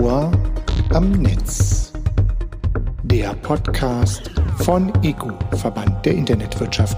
Ohr 0.00 0.32
am 0.90 1.12
Netz. 1.12 1.92
Der 3.04 3.32
Podcast 3.34 4.30
von 4.58 4.92
EGU, 5.04 5.30
Verband 5.56 6.04
der 6.04 6.14
Internetwirtschaft. 6.14 6.96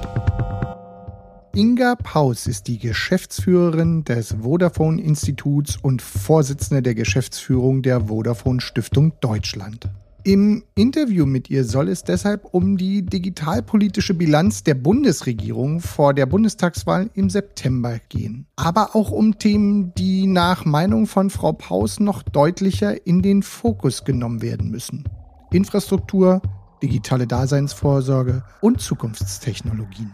Inga 1.54 1.96
Paus 1.96 2.46
ist 2.46 2.69
die 2.69 2.78
Geschäftsführerin 2.78 4.04
des 4.04 4.37
Vodafone 4.40 5.03
Instituts 5.03 5.77
und 5.77 6.01
Vorsitzende 6.01 6.81
der 6.81 6.95
Geschäftsführung 6.95 7.82
der 7.82 8.09
Vodafone 8.09 8.60
Stiftung 8.60 9.13
Deutschland. 9.21 9.90
Im 10.27 10.65
Interview 10.74 11.24
mit 11.24 11.51
ihr 11.51 11.65
soll 11.65 11.88
es 11.88 12.03
deshalb 12.03 12.47
um 12.53 12.77
die 12.77 13.06
digitalpolitische 13.06 14.13
Bilanz 14.13 14.65
der 14.65 14.74
Bundesregierung 14.74 15.79
vor 15.79 16.15
der 16.15 16.27
Bundestagswahl 16.27 17.10
im 17.15 17.30
September 17.30 18.00
gehen. 18.09 18.48
Aber 18.56 18.97
auch 18.97 19.12
um 19.12 19.38
Themen, 19.38 19.95
die 19.95 20.27
nach 20.27 20.64
Meinung 20.64 21.06
von 21.06 21.30
Frau 21.30 21.52
Paus 21.52 22.00
noch 22.00 22.24
deutlicher 22.24 23.06
in 23.06 23.23
den 23.23 23.45
Fokus 23.45 24.02
genommen 24.02 24.42
werden 24.42 24.69
müssen. 24.69 25.05
Infrastruktur, 25.52 26.42
digitale 26.83 27.28
Daseinsvorsorge 27.28 28.42
und 28.61 28.80
Zukunftstechnologien. 28.80 30.11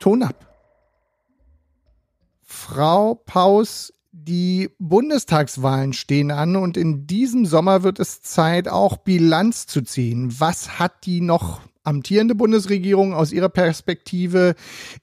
Ton 0.00 0.24
ab. 0.24 0.52
Frau 2.42 3.14
Paus 3.14 3.92
die 4.12 4.70
Bundestagswahlen 4.78 5.94
stehen 5.94 6.30
an 6.30 6.54
und 6.56 6.76
in 6.76 7.06
diesem 7.06 7.46
Sommer 7.46 7.82
wird 7.82 7.98
es 7.98 8.20
Zeit, 8.20 8.68
auch 8.68 8.98
Bilanz 8.98 9.66
zu 9.66 9.80
ziehen. 9.82 10.34
Was 10.38 10.78
hat 10.78 11.06
die 11.06 11.22
noch 11.22 11.62
amtierende 11.82 12.34
Bundesregierung 12.34 13.14
aus 13.14 13.32
ihrer 13.32 13.48
Perspektive 13.48 14.54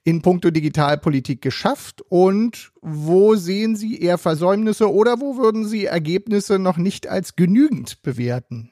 in 0.04 0.22
puncto 0.22 0.50
Digitalpolitik 0.50 1.42
geschafft 1.42 2.02
und 2.08 2.72
wo 2.80 3.34
sehen 3.34 3.76
Sie 3.76 4.00
eher 4.00 4.16
Versäumnisse 4.16 4.90
oder 4.90 5.20
wo 5.20 5.36
würden 5.36 5.66
Sie 5.66 5.84
Ergebnisse 5.84 6.58
noch 6.58 6.78
nicht 6.78 7.06
als 7.08 7.36
genügend 7.36 8.02
bewerten? 8.02 8.70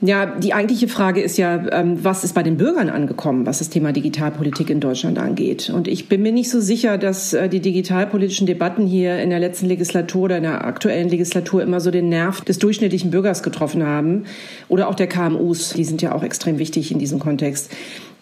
Ja, 0.00 0.26
die 0.26 0.54
eigentliche 0.54 0.86
Frage 0.86 1.20
ist 1.20 1.38
ja, 1.38 1.60
ähm, 1.72 1.98
was 2.04 2.22
ist 2.22 2.32
bei 2.32 2.44
den 2.44 2.56
Bürgern 2.56 2.88
angekommen, 2.88 3.46
was 3.46 3.58
das 3.58 3.68
Thema 3.68 3.90
Digitalpolitik 3.90 4.70
in 4.70 4.78
Deutschland 4.78 5.18
angeht. 5.18 5.70
Und 5.70 5.88
ich 5.88 6.08
bin 6.08 6.22
mir 6.22 6.30
nicht 6.30 6.50
so 6.50 6.60
sicher, 6.60 6.98
dass 6.98 7.32
äh, 7.32 7.48
die 7.48 7.58
digitalpolitischen 7.58 8.46
Debatten 8.46 8.86
hier 8.86 9.18
in 9.18 9.30
der 9.30 9.40
letzten 9.40 9.66
Legislatur 9.66 10.22
oder 10.22 10.36
in 10.36 10.44
der 10.44 10.64
aktuellen 10.64 11.08
Legislatur 11.08 11.64
immer 11.64 11.80
so 11.80 11.90
den 11.90 12.08
Nerv 12.08 12.42
des 12.42 12.60
durchschnittlichen 12.60 13.10
Bürgers 13.10 13.42
getroffen 13.42 13.84
haben 13.84 14.26
oder 14.68 14.88
auch 14.88 14.94
der 14.94 15.08
KMUs. 15.08 15.72
Die 15.72 15.84
sind 15.84 16.00
ja 16.00 16.14
auch 16.14 16.22
extrem 16.22 16.60
wichtig 16.60 16.92
in 16.92 17.00
diesem 17.00 17.18
Kontext. 17.18 17.72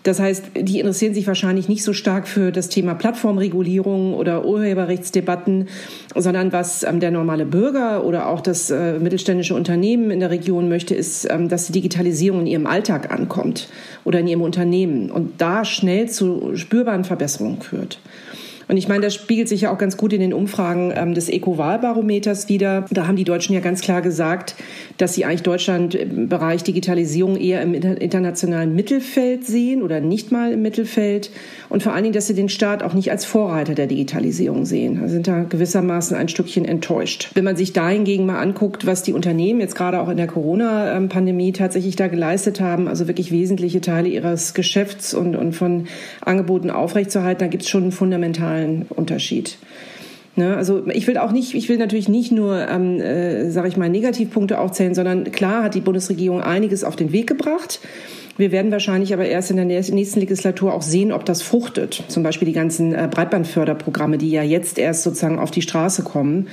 Das 0.06 0.20
heißt, 0.20 0.50
die 0.54 0.78
interessieren 0.78 1.14
sich 1.14 1.26
wahrscheinlich 1.26 1.68
nicht 1.68 1.82
so 1.82 1.92
stark 1.92 2.28
für 2.28 2.52
das 2.52 2.68
Thema 2.68 2.94
Plattformregulierung 2.94 4.14
oder 4.14 4.44
Urheberrechtsdebatten, 4.44 5.66
sondern 6.14 6.52
was 6.52 6.84
ähm, 6.84 7.00
der 7.00 7.10
normale 7.10 7.44
Bürger 7.44 8.04
oder 8.04 8.28
auch 8.28 8.40
das 8.40 8.70
äh, 8.70 9.00
mittelständische 9.00 9.56
Unternehmen 9.56 10.12
in 10.12 10.20
der 10.20 10.30
Region 10.30 10.68
möchte, 10.68 10.94
ist, 10.94 11.26
ähm, 11.28 11.48
dass 11.48 11.66
die 11.66 11.72
Digitalisierung 11.72 12.42
in 12.42 12.46
ihrem 12.46 12.66
Alltag 12.68 13.10
ankommt 13.12 13.68
oder 14.04 14.20
in 14.20 14.28
ihrem 14.28 14.42
Unternehmen 14.42 15.10
und 15.10 15.40
da 15.40 15.64
schnell 15.64 16.08
zu 16.08 16.54
spürbaren 16.54 17.02
Verbesserungen 17.02 17.60
führt. 17.60 17.98
Und 18.68 18.76
ich 18.76 18.88
meine, 18.88 19.02
das 19.02 19.14
spiegelt 19.14 19.48
sich 19.48 19.62
ja 19.62 19.72
auch 19.72 19.78
ganz 19.78 19.96
gut 19.96 20.12
in 20.12 20.20
den 20.20 20.32
Umfragen 20.32 20.92
ähm, 20.94 21.14
des 21.14 21.28
Eco-Wahlbarometers 21.28 22.48
wieder. 22.48 22.86
Da 22.90 23.06
haben 23.06 23.16
die 23.16 23.24
Deutschen 23.24 23.54
ja 23.54 23.60
ganz 23.60 23.80
klar 23.80 24.02
gesagt, 24.02 24.56
dass 24.98 25.14
sie 25.14 25.24
eigentlich 25.24 25.42
Deutschland 25.42 25.94
im 25.94 26.28
Bereich 26.28 26.64
Digitalisierung 26.64 27.36
eher 27.36 27.62
im 27.62 27.74
internationalen 27.74 28.74
Mittelfeld 28.74 29.46
sehen 29.46 29.82
oder 29.82 30.00
nicht 30.00 30.32
mal 30.32 30.52
im 30.52 30.62
Mittelfeld. 30.62 31.30
Und 31.68 31.82
vor 31.82 31.92
allen 31.92 32.04
Dingen, 32.04 32.14
dass 32.14 32.26
sie 32.26 32.34
den 32.34 32.48
Staat 32.48 32.82
auch 32.82 32.94
nicht 32.94 33.10
als 33.10 33.24
Vorreiter 33.24 33.74
der 33.74 33.86
Digitalisierung 33.86 34.64
sehen. 34.64 35.00
Da 35.00 35.08
sind 35.08 35.28
da 35.28 35.44
gewissermaßen 35.44 36.16
ein 36.16 36.28
Stückchen 36.28 36.64
enttäuscht. 36.64 37.30
Wenn 37.34 37.44
man 37.44 37.56
sich 37.56 37.72
dahingegen 37.72 38.26
mal 38.26 38.40
anguckt, 38.40 38.86
was 38.86 39.02
die 39.02 39.12
Unternehmen 39.12 39.60
jetzt 39.60 39.76
gerade 39.76 40.00
auch 40.00 40.08
in 40.08 40.16
der 40.16 40.26
Corona-Pandemie 40.26 41.52
tatsächlich 41.52 41.94
da 41.94 42.08
geleistet 42.08 42.60
haben, 42.60 42.88
also 42.88 43.06
wirklich 43.06 43.30
wesentliche 43.30 43.80
Teile 43.80 44.08
ihres 44.08 44.54
Geschäfts 44.54 45.14
und, 45.14 45.36
und 45.36 45.52
von 45.52 45.86
Angeboten 46.20 46.70
aufrechtzuerhalten, 46.70 47.40
da 47.40 47.46
gibt 47.46 47.62
es 47.62 47.68
schon 47.68 47.84
einen 47.84 47.92
fundamentalen 47.92 48.55
fundamentalen 48.56 48.86
Unterschied. 48.88 49.58
Ne, 50.38 50.54
also 50.54 50.86
ich 50.88 51.06
will 51.06 51.16
auch 51.16 51.32
nicht, 51.32 51.54
ich 51.54 51.70
will 51.70 51.78
natürlich 51.78 52.10
nicht 52.10 52.30
nur, 52.30 52.68
ähm, 52.68 53.00
äh, 53.00 53.50
sage 53.50 53.68
ich 53.68 53.78
mal, 53.78 53.88
Negativpunkte 53.88 54.58
aufzählen, 54.58 54.94
sondern 54.94 55.32
klar 55.32 55.62
hat 55.62 55.74
die 55.74 55.80
Bundesregierung 55.80 56.42
einiges 56.42 56.84
auf 56.84 56.94
den 56.94 57.10
Weg 57.10 57.26
gebracht. 57.26 57.80
Wir 58.36 58.52
werden 58.52 58.70
wahrscheinlich 58.70 59.14
aber 59.14 59.24
erst 59.24 59.50
in 59.50 59.56
der 59.56 59.64
nächsten 59.64 60.20
Legislatur 60.20 60.74
auch 60.74 60.82
sehen, 60.82 61.10
ob 61.10 61.24
das 61.24 61.40
fruchtet. 61.40 62.04
Zum 62.08 62.22
Beispiel 62.22 62.44
die 62.44 62.52
ganzen 62.52 62.94
äh, 62.94 63.08
Breitbandförderprogramme, 63.10 64.18
die 64.18 64.30
ja 64.30 64.42
jetzt 64.42 64.78
erst 64.78 65.04
sozusagen 65.04 65.38
auf 65.38 65.50
die 65.50 65.62
Straße 65.62 66.02
kommen. 66.02 66.48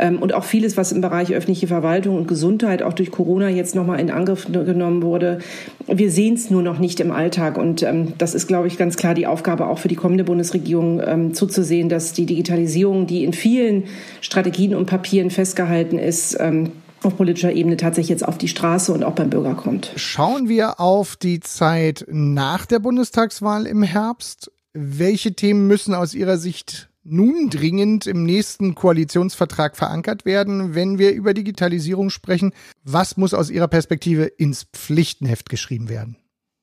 Ähm, 0.00 0.18
und 0.18 0.32
auch 0.32 0.44
vieles, 0.44 0.76
was 0.76 0.92
im 0.92 1.02
Bereich 1.02 1.32
öffentliche 1.32 1.66
Verwaltung 1.66 2.16
und 2.16 2.26
Gesundheit 2.26 2.82
auch 2.82 2.94
durch 2.94 3.10
Corona 3.10 3.48
jetzt 3.50 3.74
nochmal 3.74 4.00
in 4.00 4.10
Angriff 4.10 4.46
genommen 4.50 5.02
wurde. 5.02 5.40
Wir 5.86 6.10
sehen 6.10 6.34
es 6.34 6.50
nur 6.50 6.62
noch 6.62 6.78
nicht 6.78 6.98
im 7.00 7.12
Alltag. 7.12 7.58
Und 7.58 7.82
ähm, 7.82 8.14
das 8.16 8.34
ist, 8.34 8.48
glaube 8.48 8.66
ich, 8.66 8.78
ganz 8.78 8.96
klar 8.96 9.14
die 9.14 9.26
Aufgabe 9.26 9.66
auch 9.66 9.78
für 9.78 9.88
die 9.88 9.96
kommende 9.96 10.24
Bundesregierung 10.24 11.02
ähm, 11.04 11.34
zuzusehen, 11.34 11.90
dass 11.90 12.14
die 12.14 12.24
Digitalisierung, 12.24 13.06
die 13.06 13.24
in 13.24 13.34
vielen 13.34 13.84
Strategien 14.22 14.74
und 14.74 14.86
Papieren 14.86 15.30
festgehalten 15.30 15.98
ist, 15.98 16.38
auf 17.02 17.16
politischer 17.16 17.52
Ebene 17.52 17.76
tatsächlich 17.76 18.10
jetzt 18.10 18.26
auf 18.26 18.38
die 18.38 18.48
Straße 18.48 18.92
und 18.92 19.04
auch 19.04 19.12
beim 19.12 19.30
Bürger 19.30 19.54
kommt. 19.54 19.92
Schauen 19.96 20.48
wir 20.48 20.80
auf 20.80 21.16
die 21.16 21.40
Zeit 21.40 22.06
nach 22.08 22.66
der 22.66 22.78
Bundestagswahl 22.78 23.66
im 23.66 23.82
Herbst. 23.82 24.50
Welche 24.72 25.34
Themen 25.34 25.66
müssen 25.66 25.94
aus 25.94 26.14
Ihrer 26.14 26.38
Sicht 26.38 26.89
nun 27.02 27.48
dringend 27.50 28.06
im 28.06 28.24
nächsten 28.24 28.74
Koalitionsvertrag 28.74 29.76
verankert 29.76 30.24
werden, 30.24 30.74
wenn 30.74 30.98
wir 30.98 31.12
über 31.12 31.34
Digitalisierung 31.34 32.10
sprechen? 32.10 32.52
Was 32.84 33.16
muss 33.16 33.34
aus 33.34 33.50
Ihrer 33.50 33.68
Perspektive 33.68 34.24
ins 34.24 34.66
Pflichtenheft 34.72 35.48
geschrieben 35.48 35.88
werden? 35.88 36.16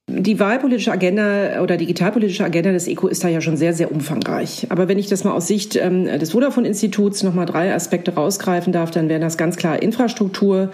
Die 0.09 0.40
wahlpolitische 0.40 0.94
Agenda 0.94 1.62
oder 1.62 1.75
digitalpolitische 1.75 2.46
Agenda 2.46 2.72
des 2.72 2.88
ECO 2.88 3.09
ist 3.09 3.25
da 3.25 3.28
ja 3.28 3.42
schon 3.42 3.58
sehr, 3.58 3.74
sehr 3.74 3.92
umfangreich. 3.92 4.68
Aber 4.70 4.88
wenn 4.88 4.98
ich 4.98 5.08
das 5.08 5.25
mal 5.25 5.34
aus 5.34 5.48
Sicht 5.48 5.75
ähm, 5.75 6.06
des 6.06 6.31
Vodafone-Instituts 6.31 7.24
nochmal 7.24 7.46
drei 7.46 7.74
Aspekte 7.74 8.16
rausgreifen 8.16 8.72
darf, 8.72 8.90
dann 8.90 9.09
wären 9.09 9.22
das 9.22 9.38
ganz 9.38 9.58
klar 9.58 9.81
Infrastruktur, 9.81 10.72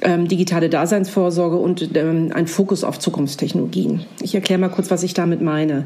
ähm, 0.00 0.28
digitale 0.28 0.70
Daseinsvorsorge 0.70 1.56
und 1.56 1.94
ähm, 1.94 2.30
ein 2.34 2.46
Fokus 2.46 2.82
auf 2.82 2.98
Zukunftstechnologien. 2.98 4.06
Ich 4.22 4.34
erkläre 4.34 4.58
mal 4.58 4.70
kurz, 4.70 4.90
was 4.90 5.02
ich 5.02 5.12
damit 5.12 5.42
meine. 5.42 5.84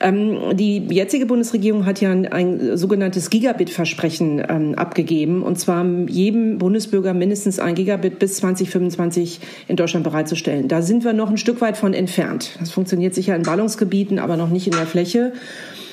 Ähm, 0.00 0.56
die 0.56 0.78
jetzige 0.90 1.26
Bundesregierung 1.26 1.86
hat 1.86 2.00
ja 2.00 2.10
ein, 2.10 2.26
ein 2.26 2.76
sogenanntes 2.76 3.30
Gigabit-Versprechen 3.30 4.42
ähm, 4.48 4.74
abgegeben, 4.76 5.42
und 5.42 5.58
zwar 5.58 5.84
jedem 6.08 6.58
Bundesbürger 6.58 7.14
mindestens 7.14 7.58
ein 7.58 7.74
Gigabit 7.74 8.18
bis 8.18 8.36
2025 8.36 9.40
in 9.66 9.76
Deutschland 9.76 10.04
bereitzustellen. 10.04 10.68
Da 10.68 10.82
sind 10.82 11.04
wir 11.04 11.12
noch 11.12 11.30
ein 11.30 11.38
Stück 11.38 11.60
weit 11.60 11.76
von 11.76 11.94
entfernt. 11.94 12.50
Das 12.60 12.70
funktioniert 12.70 13.14
sicher 13.14 13.34
in 13.34 13.42
Ballungsgebieten, 13.42 14.18
aber 14.18 14.36
noch 14.36 14.50
nicht 14.50 14.66
in 14.66 14.74
der 14.74 14.86
Fläche. 14.86 15.32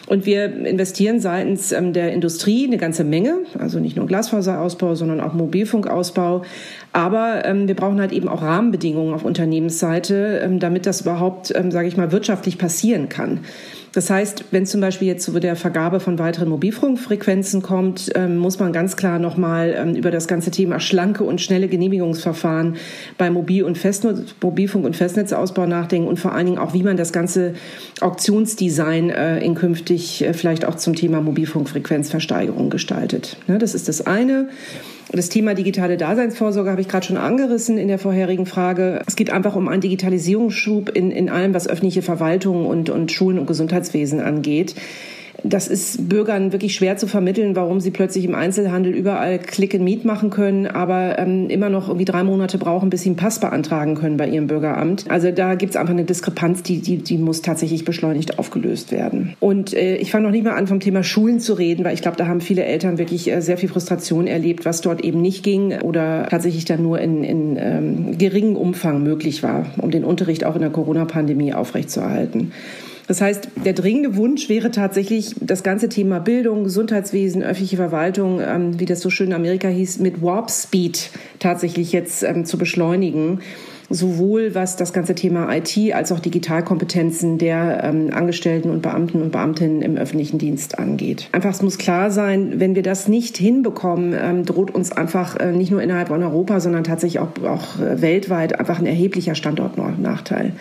Und 0.08 0.28
wir 0.28 0.46
investieren 0.66 1.20
seitens 1.20 1.72
ähm, 1.72 1.92
der 1.92 2.14
Industrie 2.14 2.68
eine 2.68 2.78
ganze 2.78 3.04
Menge, 3.04 3.40
also 3.58 3.80
nicht 3.80 3.96
nur 3.98 4.06
Glasfaserausbau, 4.06 4.94
sondern 4.94 5.20
auch 5.20 5.34
Mobilfunkausbau. 5.34 6.44
Aber 6.94 7.44
wir 7.44 7.76
brauchen 7.76 8.00
halt 8.00 8.12
eben 8.14 8.30
auch 8.30 8.42
Rahmenbedingungen 8.42 9.14
auf 9.14 9.26
Unternehmensseite, 9.26 10.48
damit 10.60 10.86
das 10.86 11.02
überhaupt, 11.02 11.54
ähm, 11.56 11.72
sage 11.72 11.88
ich 11.88 11.98
mal, 11.98 12.12
wirtschaftlich 12.12 12.58
passieren 12.58 13.10
kann. 13.10 13.40
Das 13.96 14.10
heißt, 14.10 14.46
wenn 14.52 14.66
zum 14.66 14.82
Beispiel 14.82 15.08
jetzt 15.08 15.24
zu 15.24 15.40
der 15.40 15.56
Vergabe 15.56 16.02
von 16.02 16.20
weiteren 16.20 16.50
Mobilfunkfrequenzen 16.50 17.62
kommt, 17.62 18.12
ähm, 18.14 18.38
muss 18.38 18.60
man 18.60 18.74
ganz 18.74 18.98
klar 18.98 19.20
nochmal 19.20 19.74
ähm, 19.78 19.96
über 19.96 20.12
das 20.12 20.28
ganze 20.28 20.52
Thema 20.52 20.82
schlanke 20.82 21.24
und 21.24 21.40
schnelle 21.40 21.70
Genehmigungsverfahren 21.70 22.76
bei 23.18 23.30
Mobil- 23.30 23.64
und 23.64 23.78
Festnetz, 23.78 24.36
Mobilfunk- 24.42 24.86
und 24.86 24.98
Festnetzausbau 24.98 25.66
nachdenken 25.66 26.10
und 26.10 26.20
vor 26.20 26.34
allen 26.34 26.46
Dingen 26.46 26.58
auch, 26.58 26.74
wie 26.74 26.84
man 26.84 26.98
das 26.98 27.14
ganze 27.14 27.54
Auktionsdesign 28.02 29.12
äh, 29.12 29.40
in 29.40 29.56
künftig 29.56 30.26
äh, 30.26 30.34
vielleicht 30.34 30.66
auch 30.66 30.76
zum 30.76 30.94
Thema 30.94 31.22
Mobilfunkfrequenzversteigerung 31.22 32.70
gestaltet. 32.70 33.38
Ne, 33.48 33.60
das 33.60 33.76
ist 33.76 33.88
das 33.88 34.06
eine. 34.06 34.50
Das 35.12 35.30
Thema 35.30 35.54
digitale 35.54 35.98
Daseinsvorsorge 35.98 36.72
habe 36.72 36.82
ich 36.82 36.88
gerade 36.88 37.06
schon 37.06 37.18
angerissen 37.18 37.78
in 37.78 37.88
der 37.88 38.00
vorherigen 38.00 38.46
Frage. 38.46 39.02
Es 39.06 39.16
geht 39.16 39.30
einfach 39.30 39.56
um 39.56 39.68
einen 39.68 39.82
Digitalisierungsschub 39.82 40.90
in, 40.90 41.12
in 41.12 41.30
allem, 41.30 41.54
was 41.54 41.68
öffentliche 41.68 42.02
Verwaltung 42.02 42.66
und, 42.66 42.90
und 42.90 43.12
Schulen 43.12 43.40
und 43.40 43.46
Gesundheitswesen 43.46 44.20
angeht 44.20 44.76
das 45.44 45.68
ist 45.68 46.10
Bürgern 46.10 46.52
wirklich 46.52 46.76
schwer 46.76 46.98
zu 46.98 47.08
vermitteln, 47.08 47.56
warum 47.56 47.80
sie 47.80 47.92
plötzlich 47.92 48.26
im 48.26 48.36
Einzelhandel 48.36 48.94
überall 48.94 49.40
Click 49.40 49.76
and 49.76 49.84
Meet 49.84 50.06
machen 50.06 50.30
können, 50.30 50.68
aber 50.68 51.20
ähm, 51.20 51.50
immer 51.50 51.70
noch 51.70 51.88
irgendwie 51.88 52.06
drei 52.06 52.24
Monate 52.24 52.58
brauchen, 52.58 52.90
bis 52.90 53.02
sie 53.02 53.10
einen 53.10 53.16
Pass 53.16 53.40
beantragen 53.40 53.96
können 53.96 54.18
bei 54.18 54.28
ihrem 54.28 54.48
Bürgeramt. 54.48 55.06
Also 55.10 55.32
da 55.32 55.56
gibt 55.56 55.72
es 55.72 55.76
einfach 55.76 55.94
eine 55.94 56.04
Diskrepanz, 56.04 56.64
die, 56.64 56.80
die, 56.80 56.98
die 56.98 57.18
muss 57.18 57.42
tatsächlich 57.42 57.86
beschleunigt 57.86 58.40
aufgelöst 58.40 58.92
werden. 58.92 59.36
Und 59.40 59.74
äh, 59.74 59.98
ich 59.98 60.12
fange 60.12 60.26
noch 60.26 60.32
nicht 60.32 60.44
mal 60.44 60.56
an, 60.56 60.68
vom 60.68 60.80
Thema 60.80 61.04
Schulen 61.04 61.40
zu 61.40 61.54
reden, 61.54 61.86
weil 61.86 61.94
ich 61.94 62.02
glaube, 62.02 62.18
da 62.18 62.28
haben 62.28 62.42
viele 62.42 62.64
Eltern 62.64 62.98
wirklich 62.98 63.32
äh, 63.32 63.42
sehr 63.42 63.58
viel 63.58 63.70
Frustration 63.70 64.28
erlebt, 64.28 64.66
was 64.66 64.82
dort 64.82 65.02
eben 65.02 65.22
nicht 65.22 65.44
ging 65.44 65.82
oder 65.82 66.28
tatsächlich 66.30 66.66
dann 66.66 66.82
nur 66.82 67.00
in, 67.00 67.24
in 67.24 67.58
ähm, 67.60 68.18
geringem 68.18 68.56
Umfang 68.56 69.04
möglich 69.04 69.44
war, 69.44 69.68
um 69.78 69.92
den 69.92 70.04
Unterricht 70.04 70.46
auch 70.46 70.56
in 70.56 70.62
der 70.62 70.70
Corona-Pandemie 70.70 71.54
aufrechtzuerhalten. 71.54 72.52
Das 73.08 73.22
heißt, 73.22 73.50
der 73.64 73.74
dringende 73.74 74.16
Wunsch 74.16 74.50
wäre 74.50 74.72
tatsächlich, 74.72 75.36
das 75.40 75.64
ganze 75.64 75.90
Thema 75.90 76.20
Bildung, 76.20 76.64
Gesundheitswesen, 76.64 77.44
öffentliche 77.44 77.78
Verwaltung, 77.78 78.42
ähm, 78.42 78.80
wie 78.80 78.86
das 78.86 79.02
so 79.02 79.10
schön 79.10 79.28
in 79.28 79.34
Amerika 79.34 79.68
hieß, 79.68 80.00
mit 80.00 80.22
Warp 80.22 80.50
Speed 80.50 81.12
tatsächlich 81.40 81.92
jetzt 81.92 82.24
ähm, 82.24 82.46
zu 82.46 82.58
beschleunigen 82.58 83.40
sowohl 83.90 84.56
was 84.56 84.76
das 84.76 84.94
ganze 84.94 85.16
Thema 85.16 85.48
IT 85.56 85.78
als 85.94 86.12
auch 86.12 86.20
Digitalkompetenzen 86.20 87.38
der 87.38 87.84
ähm, 87.84 88.10
Angestellten 88.14 88.70
und 88.70 88.82
Beamten 88.82 89.22
und 89.22 89.32
Beamtinnen 89.32 89.82
im 89.82 89.98
öffentlichen 89.98 90.38
Dienst 90.38 90.80
angeht. 90.80 91.30
Einfach, 91.32 91.52
es 91.52 91.62
muss 91.62 91.78
klar 91.78 92.12
sein, 92.12 92.60
wenn 92.60 92.76
wir 92.76 92.84
das 92.84 93.08
nicht 93.08 93.38
hinbekommen, 93.38 94.16
ähm, 94.20 94.46
droht 94.46 94.72
uns 94.74 94.92
einfach 94.92 95.40
äh, 95.40 95.52
nicht 95.52 95.72
nur 95.72 95.82
innerhalb 95.82 96.08
von 96.08 96.24
Europa, 96.24 96.60
sondern 96.60 96.84
tatsächlich 96.84 97.20
auch, 97.20 97.30
auch 97.44 97.80
äh, 97.80 98.02
weltweit 98.02 98.60
einfach 98.60 98.80
ein 98.80 98.86
erheblicher 98.86 99.36
Standortnachteil. 99.36 100.54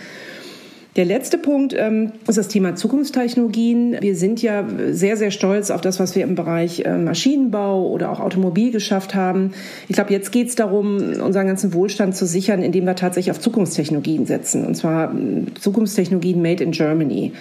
Der 0.97 1.05
letzte 1.05 1.39
Punkt 1.39 1.75
ähm, 1.77 2.13
ist 2.29 2.39
das 2.39 2.47
Thema 2.47 2.77
Zukunftstechnologien. 2.77 3.97
Wir 4.01 4.15
sind 4.15 4.43
ja 4.43 4.65
sehr, 4.91 5.17
sehr 5.17 5.33
stolz 5.33 5.73
auf 5.73 5.81
das, 5.81 5.99
was 5.99 6.15
wir 6.15 6.23
im 6.23 6.37
Bereich 6.37 6.85
äh, 6.85 6.97
Maschinenbau 6.97 7.89
oder 7.89 8.13
auch 8.13 8.21
Automobil 8.21 8.71
geschafft 8.71 9.13
haben. 9.13 9.55
Ich 9.89 9.97
glaube, 9.97 10.13
jetzt 10.13 10.31
geht 10.31 10.49
es 10.49 10.55
darum, 10.55 10.99
unseren 11.21 11.49
ganzen 11.49 11.75
Wohlstand 11.75 12.15
zu 12.15 12.27
sichern, 12.27 12.63
indem 12.63 12.85
wir 12.85 12.95
tatsächlich 12.95 13.33
auf 13.33 13.41
Zukunftstechnologien 13.41 14.27
setzen. 14.27 14.65
Und 14.65 14.77
zwar 14.77 15.13
äh, 15.13 15.47
Zukunftstechnologien 15.61 16.41
made 16.41 16.63
in 16.63 16.71
Germany. 16.71 17.33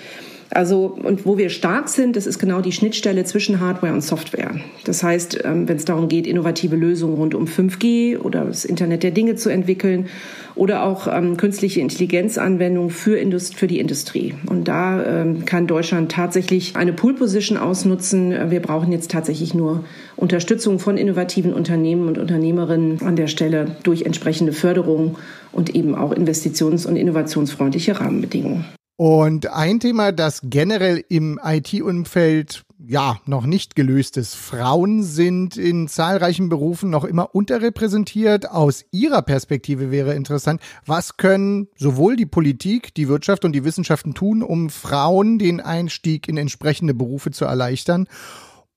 Also, 0.54 0.98
und 1.02 1.26
wo 1.26 1.38
wir 1.38 1.50
stark 1.50 1.90
sind, 1.90 2.16
das 2.16 2.28
ist 2.28 2.38
genau 2.38 2.62
die 2.62 2.72
Schnittstelle 2.72 3.24
zwischen 3.24 3.60
Hardware 3.60 3.94
und 3.94 4.02
Software. 4.02 4.52
Das 4.84 5.02
heißt, 5.02 5.40
ähm, 5.44 5.68
wenn 5.68 5.78
es 5.78 5.86
darum 5.86 6.10
geht, 6.10 6.28
innovative 6.28 6.76
Lösungen 6.76 7.16
rund 7.16 7.34
um 7.34 7.46
5G 7.46 8.20
oder 8.20 8.46
das 8.46 8.64
Internet 8.64 9.02
der 9.04 9.12
Dinge 9.12 9.36
zu 9.36 9.50
entwickeln 9.50 10.08
oder 10.56 10.84
auch 10.84 11.08
ähm, 11.08 11.38
künstliche 11.38 11.82
Intelligenzanwendungen 11.82 12.92
für, 12.92 13.18
Indust 13.18 13.56
für 13.56 13.66
die 13.66 13.80
Industrie. 13.80 14.36
Und 14.46 14.68
da 14.68 15.04
ähm, 15.04 15.46
kann 15.46 15.66
Deutschland 15.66 16.12
tatsächlich 16.12 16.76
eine 16.76 16.94
Pool-Position 16.94 17.58
ausnutzen. 17.58 18.52
Wir 18.52 18.60
brauchen 18.60 18.92
jetzt 18.92 19.10
tatsächlich 19.10 19.56
nur 19.56 19.84
Unterstützung 20.16 20.78
von 20.78 20.98
innovativen 20.98 21.54
Unternehmen 21.54 22.08
und 22.08 22.20
Unternehmerinnen 22.20 23.02
an 23.02 23.16
der 23.16 23.28
Stelle 23.28 23.76
durch 23.82 24.04
entsprechende 24.04 24.54
Förderung 24.54 25.18
und 25.52 25.74
eben 25.74 25.96
auch 25.96 26.14
investitions- 26.14 26.86
und 26.86 26.96
innovationsfreundliche 26.96 28.00
Rahmenbedingungen. 28.00 28.66
Und 28.96 29.48
ein 29.48 29.80
Thema, 29.80 30.12
das 30.12 30.42
generell 30.44 31.04
im 31.10 31.40
IT-Umfeld 31.44 32.64
ja 32.86 33.18
noch 33.26 33.46
nicht 33.46 33.76
gelöst 33.76 34.18
ist. 34.18 34.36
Frauen 34.36 35.04
sind 35.04 35.58
in 35.58 35.88
zahlreichen 35.88 36.50
Berufen 36.50 36.90
noch 36.90 37.04
immer 37.04 37.34
unterrepräsentiert. 37.34 38.52
Aus 38.52 38.86
Ihrer 38.92 39.24
Perspektive 39.24 39.90
wäre 39.90 40.14
interessant, 40.14 40.62
was 40.86 41.18
können 41.18 41.70
sowohl 41.76 42.16
die 42.16 42.26
Politik, 42.26 42.94
die 42.94 43.08
Wirtschaft 43.08 43.46
und 43.46 43.54
die 43.54 43.64
Wissenschaften 43.64 44.14
tun, 44.14 44.44
um 44.44 44.70
Frauen 44.70 45.40
den 45.40 45.60
Einstieg 45.60 46.28
in 46.28 46.38
entsprechende 46.38 46.94
Berufe 46.94 47.32
zu 47.32 47.46
erleichtern 47.46 48.08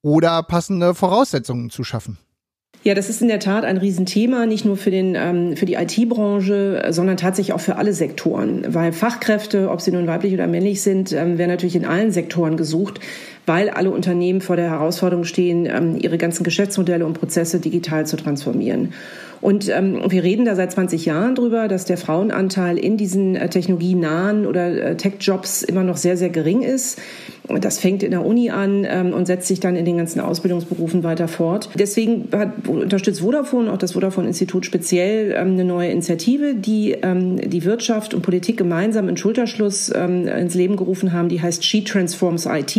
oder 0.00 0.42
passende 0.44 0.94
Voraussetzungen 0.94 1.68
zu 1.68 1.84
schaffen? 1.84 2.18
Ja, 2.86 2.94
das 2.94 3.10
ist 3.10 3.20
in 3.20 3.26
der 3.26 3.40
Tat 3.40 3.64
ein 3.64 3.78
Riesenthema, 3.78 4.46
nicht 4.46 4.64
nur 4.64 4.76
für, 4.76 4.92
den, 4.92 5.16
ähm, 5.16 5.56
für 5.56 5.66
die 5.66 5.74
IT-Branche, 5.74 6.84
sondern 6.90 7.16
tatsächlich 7.16 7.52
auch 7.52 7.60
für 7.60 7.78
alle 7.78 7.92
Sektoren. 7.92 8.64
Weil 8.68 8.92
Fachkräfte, 8.92 9.72
ob 9.72 9.80
sie 9.80 9.90
nun 9.90 10.06
weiblich 10.06 10.32
oder 10.32 10.46
männlich 10.46 10.82
sind, 10.82 11.10
ähm, 11.10 11.36
werden 11.36 11.50
natürlich 11.50 11.74
in 11.74 11.84
allen 11.84 12.12
Sektoren 12.12 12.56
gesucht, 12.56 13.00
weil 13.44 13.70
alle 13.70 13.90
Unternehmen 13.90 14.40
vor 14.40 14.54
der 14.54 14.70
Herausforderung 14.70 15.24
stehen, 15.24 15.66
ähm, 15.66 15.98
ihre 16.00 16.16
ganzen 16.16 16.44
Geschäftsmodelle 16.44 17.04
und 17.04 17.14
Prozesse 17.14 17.58
digital 17.58 18.06
zu 18.06 18.16
transformieren. 18.16 18.92
Und 19.46 19.68
ähm, 19.68 20.00
wir 20.08 20.24
reden 20.24 20.44
da 20.44 20.56
seit 20.56 20.72
20 20.72 21.06
Jahren 21.06 21.36
drüber, 21.36 21.68
dass 21.68 21.84
der 21.84 21.98
Frauenanteil 21.98 22.76
in 22.76 22.96
diesen 22.96 23.36
äh, 23.36 23.48
technologienahen 23.48 24.44
oder 24.44 24.66
äh, 24.70 24.96
Tech-Jobs 24.96 25.62
immer 25.62 25.84
noch 25.84 25.98
sehr, 25.98 26.16
sehr 26.16 26.30
gering 26.30 26.62
ist. 26.62 26.98
Das 27.60 27.78
fängt 27.78 28.02
in 28.02 28.10
der 28.10 28.26
Uni 28.26 28.50
an 28.50 28.84
ähm, 28.90 29.12
und 29.12 29.26
setzt 29.26 29.46
sich 29.46 29.60
dann 29.60 29.76
in 29.76 29.84
den 29.84 29.98
ganzen 29.98 30.18
Ausbildungsberufen 30.18 31.04
weiter 31.04 31.28
fort. 31.28 31.70
Deswegen 31.76 32.26
hat, 32.32 32.66
unterstützt 32.66 33.20
Vodafone, 33.20 33.72
auch 33.72 33.78
das 33.78 33.92
Vodafone-Institut 33.92 34.66
speziell, 34.66 35.30
ähm, 35.30 35.52
eine 35.52 35.64
neue 35.64 35.90
Initiative, 35.90 36.56
die 36.56 36.96
ähm, 37.02 37.36
die 37.36 37.64
Wirtschaft 37.64 38.14
und 38.14 38.22
Politik 38.22 38.56
gemeinsam 38.56 39.08
in 39.08 39.16
Schulterschluss 39.16 39.92
ähm, 39.94 40.26
ins 40.26 40.54
Leben 40.54 40.74
gerufen 40.74 41.12
haben. 41.12 41.28
Die 41.28 41.40
heißt 41.40 41.64
She 41.64 41.84
Transforms 41.84 42.46
IT 42.46 42.76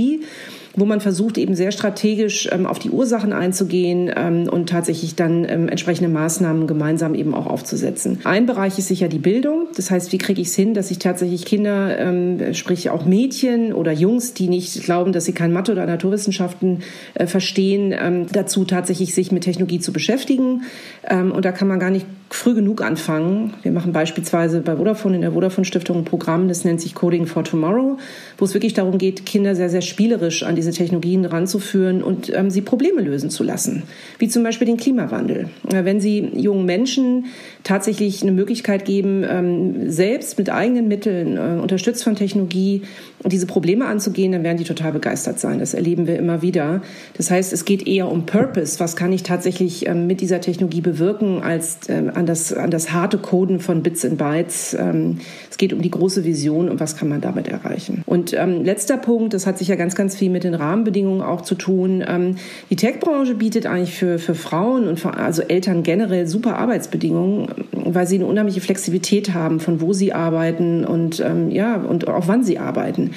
wo 0.77 0.85
man 0.85 1.01
versucht, 1.01 1.38
eben 1.39 1.56
sehr 1.56 1.71
strategisch 1.71 2.47
ähm, 2.51 2.68
auf 2.68 2.77
die 2.79 2.91
Ursachen 2.91 3.33
einzugehen 3.33 4.12
ähm, 4.15 4.47
und 4.47 4.69
tatsächlich 4.69 5.15
dann 5.15 5.44
ähm, 5.50 5.68
entsprechende 5.68 6.09
Maßnahmen 6.09 6.68
gemeinsam 6.68 7.15
eben 7.15 7.33
auch 7.33 7.47
aufzusetzen. 7.47 8.19
Ein 8.24 8.45
Bereich 8.45 8.77
ist 8.77 8.88
sicher 8.88 9.07
die 9.07 9.18
Bildung. 9.18 9.68
Das 9.75 9.89
heißt, 9.89 10.12
wie 10.12 10.19
kriege 10.19 10.39
ich 10.39 10.50
es 10.50 10.56
hin, 10.56 10.75
dass 10.75 10.91
ich 10.91 11.00
tatsächlich 11.00 11.45
Kinder, 11.45 11.97
ähm, 11.97 12.53
sprich 12.53 12.91
auch 12.91 13.06
Mädchen 13.06 13.74
oder 13.74 13.91
Jungs, 13.91 14.35
die 14.35 14.47
nicht 14.47 14.83
glauben, 14.83 15.12
dass 15.13 15.25
sie 15.25 15.33
kein 15.33 15.51
Mathe 15.51 15.71
oder 15.71 15.88
Naturwissenschaften 15.88 16.83
äh, 17.15 17.25
verstehen, 17.25 17.94
ähm, 18.00 18.27
dazu 18.31 18.63
tatsächlich 18.63 19.15
sich 19.15 19.31
mit 19.31 19.44
Technologie 19.44 19.79
zu 19.79 19.91
beschäftigen. 19.91 20.62
Ähm, 21.09 21.31
und 21.31 21.44
da 21.44 21.51
kann 21.51 21.68
man 21.68 21.79
gar 21.79 21.89
nicht 21.89 22.06
früh 22.29 22.53
genug 22.53 22.81
anfangen. 22.81 23.53
Wir 23.63 23.71
machen 23.71 23.94
beispielsweise 23.94 24.62
bei 24.62 24.75
Vodafone 24.75 25.15
in 25.15 25.21
der 25.21 25.31
Vodafone 25.31 25.65
Stiftung 25.65 26.00
ein 26.00 26.06
Programm, 26.06 26.47
das 26.47 26.65
nennt 26.65 26.81
sich 26.81 26.94
Coding 26.94 27.25
for 27.25 27.44
Tomorrow, 27.44 27.97
wo 28.38 28.45
es 28.45 28.53
wirklich 28.53 28.74
darum 28.74 28.97
geht, 28.97 29.25
Kinder 29.25 29.56
sehr, 29.56 29.69
sehr 29.69 29.81
spielerisch 29.81 30.44
an 30.44 30.56
diese 30.56 30.71
Technologien 30.71 31.25
ranzuführen 31.25 32.03
und 32.03 32.31
ähm, 32.33 32.50
sie 32.50 32.62
Probleme 32.62 33.01
lösen 33.01 33.29
zu 33.29 33.44
lassen, 33.44 33.83
wie 34.19 34.27
zum 34.27 34.44
Beispiel 34.44 34.68
den 34.68 34.77
Klimawandel. 34.77 35.50
Wenn 35.63 36.01
Sie 36.01 36.19
jungen 36.35 36.65
Menschen 36.65 37.25
tatsächlich 37.63 38.21
eine 38.21 38.31
Möglichkeit 38.31 38.85
geben, 38.85 39.25
ähm, 39.29 39.89
selbst 39.89 40.38
mit 40.38 40.50
eigenen 40.50 40.88
Mitteln, 40.88 41.38
äh, 41.38 41.62
unterstützt 41.62 42.03
von 42.03 42.15
Technologie, 42.15 42.81
diese 43.24 43.45
Probleme 43.45 43.85
anzugehen, 43.85 44.31
dann 44.31 44.44
werden 44.44 44.57
die 44.57 44.63
total 44.63 44.91
begeistert 44.91 45.39
sein. 45.39 45.59
Das 45.59 45.74
erleben 45.74 46.07
wir 46.07 46.18
immer 46.18 46.41
wieder. 46.41 46.81
Das 47.15 47.31
heißt, 47.31 47.51
es 47.51 47.65
geht 47.65 47.88
eher 47.88 48.09
um 48.12 48.25
Purpose. 48.25 48.79
Was 48.79 48.95
kann 48.95 49.12
ich 49.12 49.24
tatsächlich 49.24 49.88
ähm, 49.88 50.07
mit 50.07 50.21
dieser 50.21 50.41
Technologie 50.41 50.81
bewirken, 50.81 51.41
als 51.41 51.79
ähm, 51.89 52.12
an, 52.18 52.25
das, 52.25 52.52
an 52.52 52.72
das 52.72 52.92
harte 52.92 53.18
Coden 53.18 53.60
von 53.60 53.84
Bits 53.84 54.04
und 54.04 54.18
Bytes. 54.18 54.75
Ähm, 54.78 55.19
es 55.50 55.58
geht 55.58 55.72
um 55.72 55.81
die 55.81 55.92
große 55.92 56.25
Vision 56.25 56.68
und 56.69 56.80
was 56.80 56.98
kann 56.98 57.08
man 57.08 57.22
damit 57.22 57.48
erreichen. 57.48 58.02
Und 58.06 58.34
ähm, 58.34 58.64
letzter 58.64 58.98
Punkt, 58.98 59.34
das 59.34 59.46
hat 59.46 59.58
sich 59.58 59.68
ja 59.68 59.75
ganz, 59.75 59.96
ganz 59.96 60.16
viel 60.16 60.30
mit 60.30 60.44
den 60.44 60.56
Rahmenbedingungen 60.56 61.22
auch 61.22 61.42
zu 61.42 61.56
tun. 61.56 62.04
Ähm, 62.06 62.36
die 62.69 62.75
Tech-Branche 62.75 63.36
bietet 63.36 63.68
eigentlich 63.68 63.94
für, 63.94 64.19
für 64.19 64.36
Frauen 64.36 64.88
und 64.88 65.00
für, 65.00 65.16
also 65.16 65.44
Eltern 65.44 65.84
generell 65.84 66.28
super 66.28 66.58
Arbeitsbedingungen, 66.58 67.48
weil 67.72 68.08
sie 68.08 68.16
eine 68.16 68.25
unheimliche 68.25 68.62
Flexibilität 68.62 69.34
haben, 69.34 69.60
von 69.60 69.80
wo 69.80 69.94
sie 69.94 70.13
arbeiten 70.13 70.84
und 70.86 71.20
ähm, 71.20 71.52
ja, 71.52 71.75
und 71.75 72.08
auch 72.08 72.28
wann 72.28 72.44
sie 72.44 72.58
arbeiten. 72.58 73.12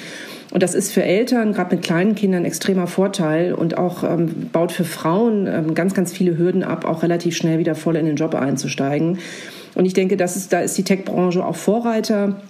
Und 0.51 0.63
das 0.63 0.75
ist 0.75 0.91
für 0.91 1.03
Eltern, 1.03 1.53
gerade 1.53 1.75
mit 1.75 1.83
kleinen 1.83 2.13
Kindern, 2.13 2.45
extremer 2.45 2.85
Vorteil 2.85 3.53
und 3.53 3.77
auch 3.77 4.03
ähm, 4.03 4.49
baut 4.51 4.71
für 4.71 4.83
Frauen 4.83 5.47
ähm, 5.47 5.73
ganz, 5.73 5.93
ganz 5.93 6.11
viele 6.11 6.37
Hürden 6.37 6.63
ab, 6.63 6.85
auch 6.85 7.03
relativ 7.03 7.35
schnell 7.35 7.57
wieder 7.57 7.73
voll 7.73 7.95
in 7.95 8.05
den 8.05 8.17
Job 8.17 8.35
einzusteigen. 8.35 9.19
Und 9.75 9.85
ich 9.85 9.93
denke, 9.93 10.17
das 10.17 10.35
ist, 10.35 10.51
da 10.51 10.59
ist 10.59 10.77
die 10.77 10.83
Tech-Branche 10.83 11.45
auch 11.45 11.55
Vorreiter 11.55 12.41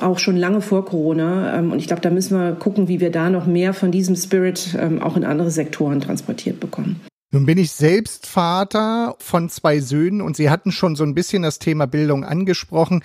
auch 0.00 0.18
schon 0.18 0.36
lange 0.36 0.60
vor 0.60 0.84
Corona. 0.84 1.58
Ähm, 1.58 1.72
und 1.72 1.78
ich 1.78 1.86
glaube, 1.86 2.02
da 2.02 2.10
müssen 2.10 2.38
wir 2.38 2.52
gucken, 2.52 2.88
wie 2.88 3.00
wir 3.00 3.10
da 3.10 3.30
noch 3.30 3.46
mehr 3.46 3.74
von 3.74 3.90
diesem 3.90 4.16
Spirit 4.16 4.76
ähm, 4.78 5.02
auch 5.02 5.16
in 5.16 5.24
andere 5.24 5.50
Sektoren 5.50 6.00
transportiert 6.00 6.60
bekommen. 6.60 7.00
Nun 7.30 7.44
bin 7.44 7.58
ich 7.58 7.72
selbst 7.72 8.26
Vater 8.26 9.14
von 9.18 9.50
zwei 9.50 9.80
Söhnen 9.80 10.22
und 10.22 10.34
Sie 10.34 10.48
hatten 10.48 10.72
schon 10.72 10.96
so 10.96 11.04
ein 11.04 11.14
bisschen 11.14 11.42
das 11.42 11.58
Thema 11.58 11.86
Bildung 11.86 12.24
angesprochen. 12.24 13.04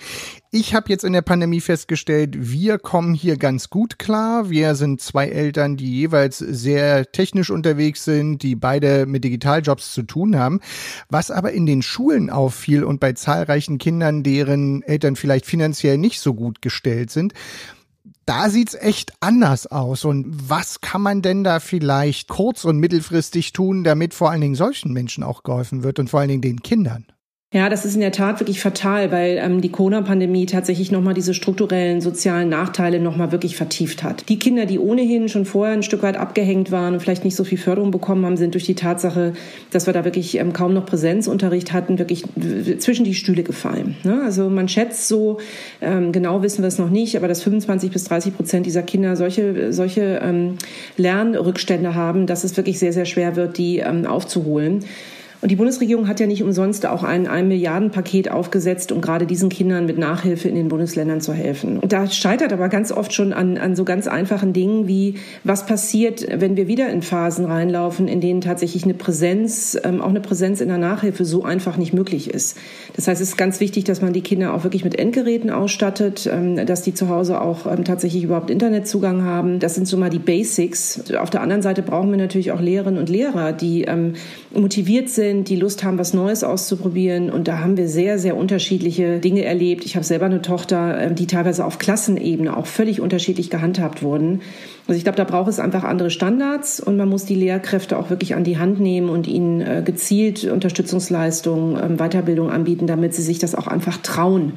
Ich 0.50 0.74
habe 0.74 0.88
jetzt 0.88 1.04
in 1.04 1.12
der 1.12 1.20
Pandemie 1.20 1.60
festgestellt, 1.60 2.34
wir 2.38 2.78
kommen 2.78 3.12
hier 3.12 3.36
ganz 3.36 3.68
gut 3.68 3.98
klar. 3.98 4.48
Wir 4.48 4.76
sind 4.76 5.02
zwei 5.02 5.28
Eltern, 5.28 5.76
die 5.76 5.92
jeweils 5.92 6.38
sehr 6.38 7.12
technisch 7.12 7.50
unterwegs 7.50 8.04
sind, 8.04 8.42
die 8.42 8.54
beide 8.54 9.04
mit 9.04 9.24
Digitaljobs 9.24 9.92
zu 9.92 10.04
tun 10.04 10.38
haben. 10.38 10.60
Was 11.10 11.30
aber 11.30 11.52
in 11.52 11.66
den 11.66 11.82
Schulen 11.82 12.30
auffiel 12.30 12.82
und 12.82 13.00
bei 13.00 13.12
zahlreichen 13.12 13.76
Kindern, 13.76 14.22
deren 14.22 14.82
Eltern 14.84 15.16
vielleicht 15.16 15.44
finanziell 15.44 15.98
nicht 15.98 16.20
so 16.20 16.32
gut 16.32 16.62
gestellt 16.62 17.10
sind, 17.10 17.34
da 18.26 18.50
sieht's 18.50 18.74
echt 18.74 19.12
anders 19.20 19.66
aus. 19.66 20.04
Und 20.04 20.48
was 20.48 20.80
kann 20.80 21.02
man 21.02 21.22
denn 21.22 21.44
da 21.44 21.60
vielleicht 21.60 22.28
kurz- 22.28 22.64
und 22.64 22.78
mittelfristig 22.78 23.52
tun, 23.52 23.84
damit 23.84 24.14
vor 24.14 24.30
allen 24.30 24.40
Dingen 24.40 24.54
solchen 24.54 24.92
Menschen 24.92 25.24
auch 25.24 25.42
geholfen 25.42 25.82
wird 25.82 25.98
und 25.98 26.08
vor 26.10 26.20
allen 26.20 26.28
Dingen 26.28 26.42
den 26.42 26.62
Kindern? 26.62 27.06
Ja, 27.54 27.68
das 27.68 27.84
ist 27.84 27.94
in 27.94 28.00
der 28.00 28.10
Tat 28.10 28.40
wirklich 28.40 28.58
fatal, 28.58 29.12
weil 29.12 29.38
ähm, 29.40 29.60
die 29.60 29.68
Corona-Pandemie 29.68 30.44
tatsächlich 30.46 30.90
nochmal 30.90 31.14
diese 31.14 31.34
strukturellen 31.34 32.00
sozialen 32.00 32.48
Nachteile 32.48 32.98
nochmal 32.98 33.30
wirklich 33.30 33.56
vertieft 33.56 34.02
hat. 34.02 34.28
Die 34.28 34.40
Kinder, 34.40 34.66
die 34.66 34.80
ohnehin 34.80 35.28
schon 35.28 35.44
vorher 35.44 35.72
ein 35.72 35.84
Stück 35.84 36.02
weit 36.02 36.16
abgehängt 36.16 36.72
waren 36.72 36.94
und 36.94 37.00
vielleicht 37.00 37.24
nicht 37.24 37.36
so 37.36 37.44
viel 37.44 37.56
Förderung 37.56 37.92
bekommen 37.92 38.26
haben, 38.26 38.36
sind 38.36 38.54
durch 38.54 38.64
die 38.64 38.74
Tatsache, 38.74 39.34
dass 39.70 39.86
wir 39.86 39.92
da 39.92 40.04
wirklich 40.04 40.36
ähm, 40.36 40.52
kaum 40.52 40.74
noch 40.74 40.84
Präsenzunterricht 40.84 41.72
hatten, 41.72 42.00
wirklich 42.00 42.24
zwischen 42.80 43.04
die 43.04 43.14
Stühle 43.14 43.44
gefallen. 43.44 43.94
Ne? 44.02 44.20
Also 44.24 44.50
man 44.50 44.68
schätzt 44.68 45.06
so, 45.06 45.38
ähm, 45.80 46.10
genau 46.10 46.42
wissen 46.42 46.62
wir 46.62 46.68
es 46.68 46.78
noch 46.78 46.90
nicht, 46.90 47.16
aber 47.16 47.28
dass 47.28 47.44
25 47.44 47.92
bis 47.92 48.02
30 48.02 48.34
Prozent 48.34 48.66
dieser 48.66 48.82
Kinder 48.82 49.14
solche, 49.14 49.72
solche 49.72 50.20
ähm, 50.24 50.58
Lernrückstände 50.96 51.94
haben, 51.94 52.26
dass 52.26 52.42
es 52.42 52.56
wirklich 52.56 52.80
sehr, 52.80 52.92
sehr 52.92 53.04
schwer 53.04 53.36
wird, 53.36 53.58
die 53.58 53.78
ähm, 53.78 54.06
aufzuholen. 54.06 54.84
Und 55.44 55.50
die 55.50 55.56
Bundesregierung 55.56 56.08
hat 56.08 56.20
ja 56.20 56.26
nicht 56.26 56.42
umsonst 56.42 56.86
auch 56.86 57.02
ein, 57.02 57.26
ein 57.26 57.48
Milliardenpaket 57.48 58.30
aufgesetzt, 58.30 58.92
um 58.92 59.02
gerade 59.02 59.26
diesen 59.26 59.50
Kindern 59.50 59.84
mit 59.84 59.98
Nachhilfe 59.98 60.48
in 60.48 60.54
den 60.54 60.68
Bundesländern 60.68 61.20
zu 61.20 61.34
helfen. 61.34 61.80
Und 61.80 61.92
da 61.92 62.10
scheitert 62.10 62.54
aber 62.54 62.70
ganz 62.70 62.90
oft 62.90 63.12
schon 63.12 63.34
an, 63.34 63.58
an 63.58 63.76
so 63.76 63.84
ganz 63.84 64.06
einfachen 64.06 64.54
Dingen 64.54 64.88
wie, 64.88 65.16
was 65.42 65.66
passiert, 65.66 66.26
wenn 66.30 66.56
wir 66.56 66.66
wieder 66.66 66.88
in 66.88 67.02
Phasen 67.02 67.44
reinlaufen, 67.44 68.08
in 68.08 68.22
denen 68.22 68.40
tatsächlich 68.40 68.84
eine 68.84 68.94
Präsenz, 68.94 69.78
ähm, 69.84 70.00
auch 70.00 70.08
eine 70.08 70.22
Präsenz 70.22 70.62
in 70.62 70.68
der 70.68 70.78
Nachhilfe 70.78 71.26
so 71.26 71.44
einfach 71.44 71.76
nicht 71.76 71.92
möglich 71.92 72.30
ist. 72.30 72.56
Das 72.96 73.06
heißt, 73.06 73.20
es 73.20 73.28
ist 73.28 73.36
ganz 73.36 73.60
wichtig, 73.60 73.84
dass 73.84 74.00
man 74.00 74.14
die 74.14 74.22
Kinder 74.22 74.54
auch 74.54 74.64
wirklich 74.64 74.82
mit 74.82 74.98
Endgeräten 74.98 75.50
ausstattet, 75.50 76.26
ähm, 76.26 76.64
dass 76.64 76.80
die 76.80 76.94
zu 76.94 77.10
Hause 77.10 77.42
auch 77.42 77.70
ähm, 77.70 77.84
tatsächlich 77.84 78.24
überhaupt 78.24 78.48
Internetzugang 78.48 79.24
haben. 79.24 79.58
Das 79.58 79.74
sind 79.74 79.86
so 79.88 79.98
mal 79.98 80.08
die 80.08 80.20
Basics. 80.20 81.12
Auf 81.20 81.28
der 81.28 81.42
anderen 81.42 81.60
Seite 81.60 81.82
brauchen 81.82 82.10
wir 82.10 82.16
natürlich 82.16 82.50
auch 82.50 82.62
Lehrerinnen 82.62 82.98
und 82.98 83.10
Lehrer, 83.10 83.52
die 83.52 83.82
ähm, 83.82 84.14
motiviert 84.54 85.10
sind, 85.10 85.33
die 85.42 85.56
Lust 85.56 85.82
haben, 85.82 85.98
was 85.98 86.14
Neues 86.14 86.44
auszuprobieren. 86.44 87.30
Und 87.30 87.48
da 87.48 87.58
haben 87.58 87.76
wir 87.76 87.88
sehr, 87.88 88.20
sehr 88.20 88.36
unterschiedliche 88.36 89.18
Dinge 89.18 89.44
erlebt. 89.44 89.84
Ich 89.84 89.96
habe 89.96 90.04
selber 90.04 90.26
eine 90.26 90.42
Tochter, 90.42 91.10
die 91.10 91.26
teilweise 91.26 91.64
auf 91.64 91.78
Klassenebene 91.78 92.56
auch 92.56 92.66
völlig 92.66 93.00
unterschiedlich 93.00 93.50
gehandhabt 93.50 94.04
wurden. 94.04 94.42
Also 94.86 94.96
ich 94.98 95.04
glaube, 95.04 95.16
da 95.16 95.24
braucht 95.24 95.48
es 95.48 95.58
einfach 95.58 95.82
andere 95.82 96.10
Standards 96.10 96.78
und 96.78 96.96
man 96.96 97.08
muss 97.08 97.24
die 97.24 97.34
Lehrkräfte 97.34 97.98
auch 97.98 98.10
wirklich 98.10 98.34
an 98.34 98.44
die 98.44 98.58
Hand 98.58 98.78
nehmen 98.78 99.08
und 99.08 99.26
ihnen 99.26 99.62
äh, 99.62 99.82
gezielt 99.84 100.44
Unterstützungsleistungen, 100.44 101.78
ähm, 101.82 101.96
Weiterbildung 101.96 102.50
anbieten, 102.50 102.86
damit 102.86 103.14
sie 103.14 103.22
sich 103.22 103.38
das 103.38 103.54
auch 103.54 103.66
einfach 103.66 103.96
trauen 103.96 104.52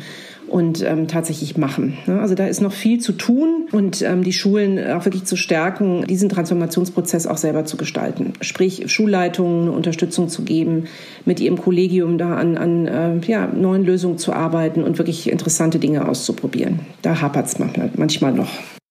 und 0.47 0.83
ähm, 0.83 1.07
tatsächlich 1.07 1.57
machen. 1.57 1.97
Ne? 2.05 2.19
Also 2.19 2.35
da 2.35 2.47
ist 2.47 2.61
noch 2.61 2.73
viel 2.73 2.99
zu 2.99 3.11
tun 3.11 3.67
und 3.71 4.01
ähm, 4.01 4.23
die 4.23 4.33
Schulen 4.33 4.79
auch 4.91 5.05
wirklich 5.05 5.25
zu 5.25 5.35
stärken, 5.35 6.05
diesen 6.07 6.29
Transformationsprozess 6.29 7.27
auch 7.27 7.37
selber 7.37 7.65
zu 7.65 7.77
gestalten. 7.77 8.33
Sprich, 8.41 8.91
Schulleitungen 8.91 9.63
eine 9.63 9.71
Unterstützung 9.71 10.29
zu 10.29 10.43
geben, 10.43 10.85
mit 11.25 11.39
ihrem 11.39 11.57
Kollegium 11.57 12.17
da 12.17 12.35
an, 12.35 12.57
an 12.57 12.87
äh, 12.87 13.19
ja, 13.27 13.47
neuen 13.47 13.83
Lösungen 13.83 14.17
zu 14.17 14.33
arbeiten 14.33 14.83
und 14.83 14.97
wirklich 14.97 15.29
interessante 15.31 15.79
Dinge 15.79 16.07
auszuprobieren. 16.07 16.79
Da 17.01 17.21
hapert 17.21 17.47
es 17.47 17.57
manchmal 17.59 18.33
noch. 18.33 18.49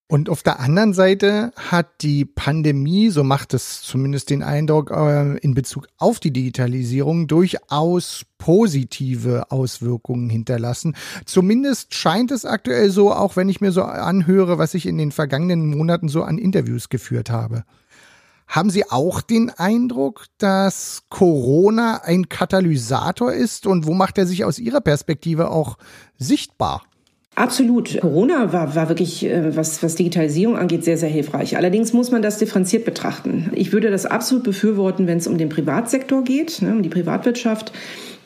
Und 0.08 0.28
auf 0.28 0.44
der 0.44 0.60
anderen 0.60 0.94
Seite 0.94 1.52
hat 1.56 2.02
die 2.02 2.24
Pandemie, 2.24 3.10
so 3.10 3.24
macht 3.24 3.54
es 3.54 3.82
zumindest 3.82 4.30
den 4.30 4.44
Eindruck 4.44 4.92
äh, 4.92 5.36
in 5.38 5.54
Bezug 5.54 5.88
auf 5.98 6.20
die 6.20 6.32
Digitalisierung, 6.32 7.26
durchaus 7.26 8.24
positive 8.38 9.50
Auswirkungen 9.50 10.30
hinterlassen. 10.30 10.94
Zumindest 11.24 11.92
scheint 11.94 12.30
es 12.30 12.44
aktuell 12.44 12.90
so, 12.90 13.12
auch 13.12 13.34
wenn 13.34 13.48
ich 13.48 13.60
mir 13.60 13.72
so 13.72 13.82
anhöre, 13.82 14.58
was 14.58 14.74
ich 14.74 14.86
in 14.86 14.96
den 14.96 15.10
vergangenen 15.10 15.66
Monaten 15.66 16.08
so 16.08 16.22
an 16.22 16.38
Interviews 16.38 16.88
geführt 16.88 17.30
habe. 17.30 17.64
Haben 18.46 18.70
Sie 18.70 18.88
auch 18.88 19.22
den 19.22 19.50
Eindruck, 19.50 20.26
dass 20.38 21.02
Corona 21.08 22.02
ein 22.04 22.28
Katalysator 22.28 23.32
ist 23.32 23.66
und 23.66 23.86
wo 23.86 23.94
macht 23.94 24.18
er 24.18 24.26
sich 24.26 24.44
aus 24.44 24.60
Ihrer 24.60 24.80
Perspektive 24.80 25.50
auch 25.50 25.78
sichtbar? 26.16 26.84
Absolut. 27.36 28.00
Corona 28.00 28.54
war, 28.54 28.74
war 28.74 28.88
wirklich, 28.88 29.26
äh, 29.26 29.54
was, 29.54 29.82
was 29.82 29.94
Digitalisierung 29.94 30.56
angeht, 30.56 30.84
sehr, 30.84 30.96
sehr 30.96 31.10
hilfreich. 31.10 31.58
Allerdings 31.58 31.92
muss 31.92 32.10
man 32.10 32.22
das 32.22 32.38
differenziert 32.38 32.86
betrachten. 32.86 33.50
Ich 33.54 33.72
würde 33.72 33.90
das 33.90 34.06
absolut 34.06 34.42
befürworten, 34.42 35.06
wenn 35.06 35.18
es 35.18 35.26
um 35.26 35.36
den 35.36 35.50
Privatsektor 35.50 36.24
geht, 36.24 36.62
ne, 36.62 36.72
um 36.72 36.82
die 36.82 36.88
Privatwirtschaft. 36.88 37.72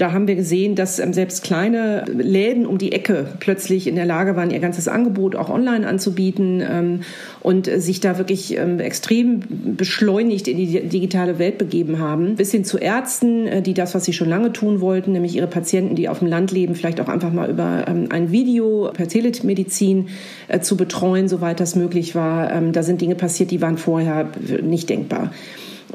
Da 0.01 0.13
haben 0.13 0.27
wir 0.27 0.35
gesehen, 0.35 0.77
dass 0.77 0.99
ähm, 0.99 1.13
selbst 1.13 1.43
kleine 1.43 2.07
Läden 2.07 2.65
um 2.65 2.79
die 2.79 2.93
Ecke 2.93 3.27
plötzlich 3.39 3.87
in 3.87 3.97
der 3.97 4.07
Lage 4.07 4.35
waren, 4.35 4.51
ihr 4.51 4.59
ganzes 4.59 4.89
Angebot 4.89 5.37
auch 5.37 5.51
online 5.51 5.87
anzubieten 5.87 6.63
ähm, 6.67 7.01
und 7.41 7.67
sich 7.67 8.01
da 8.01 8.17
wirklich 8.17 8.57
ähm, 8.57 8.81
extrem 8.81 9.43
beschleunigt 9.77 10.49
in 10.49 10.57
die 10.57 10.89
digitale 10.89 11.39
Welt 11.39 11.59
begeben 11.59 11.99
haben. 11.99 12.37
Bis 12.37 12.51
hin 12.51 12.65
zu 12.65 12.79
Ärzten, 12.79 13.47
äh, 13.47 13.61
die 13.61 13.75
das, 13.75 13.95
was 13.95 14.07
sie 14.07 14.15
schon 14.15 14.31
lange 14.31 14.55
tun 14.55 14.81
wollten, 14.81 15.13
nämlich 15.13 15.37
ihre 15.37 15.49
Patienten, 15.49 15.97
die 15.97 16.09
auf 16.09 16.21
dem 16.21 16.29
Land 16.29 16.51
leben, 16.51 16.75
vielleicht 16.75 17.03
auch 17.03 17.09
einfach 17.09 17.31
mal 17.31 17.51
über 17.51 17.87
ein 17.87 18.33
Video 18.33 18.91
per 18.95 19.07
Telemedizin 19.07 20.09
äh, 20.49 20.61
zu 20.61 20.79
betreuen, 20.79 21.29
soweit 21.29 21.61
das 21.61 21.77
möglich 21.77 22.15
war. 22.15 22.59
Da 22.73 22.83
sind 22.83 23.03
Dinge 23.03 23.17
passiert, 23.17 23.51
die 23.51 23.61
waren 23.61 23.77
vorher 23.77 24.31
nicht 24.63 24.89
denkbar. 24.89 25.31